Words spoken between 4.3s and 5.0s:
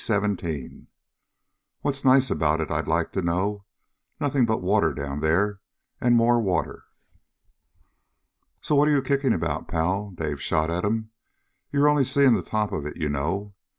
but water